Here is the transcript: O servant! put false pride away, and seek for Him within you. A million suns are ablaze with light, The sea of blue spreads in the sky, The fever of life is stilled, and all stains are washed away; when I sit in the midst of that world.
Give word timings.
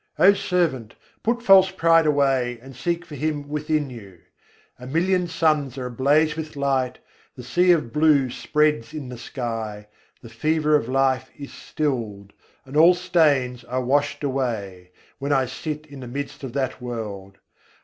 O 0.17 0.33
servant! 0.33 0.95
put 1.21 1.43
false 1.43 1.69
pride 1.69 2.07
away, 2.07 2.57
and 2.59 2.75
seek 2.75 3.05
for 3.05 3.13
Him 3.13 3.47
within 3.47 3.91
you. 3.91 4.17
A 4.79 4.87
million 4.87 5.27
suns 5.27 5.77
are 5.77 5.85
ablaze 5.85 6.35
with 6.35 6.55
light, 6.55 6.97
The 7.35 7.43
sea 7.43 7.71
of 7.71 7.93
blue 7.93 8.31
spreads 8.31 8.95
in 8.95 9.09
the 9.09 9.17
sky, 9.19 9.87
The 10.23 10.29
fever 10.29 10.75
of 10.75 10.89
life 10.89 11.29
is 11.37 11.53
stilled, 11.53 12.33
and 12.65 12.75
all 12.75 12.95
stains 12.95 13.63
are 13.65 13.85
washed 13.85 14.23
away; 14.23 14.89
when 15.19 15.31
I 15.31 15.45
sit 15.45 15.85
in 15.85 15.99
the 15.99 16.07
midst 16.07 16.43
of 16.43 16.53
that 16.53 16.81
world. 16.81 17.37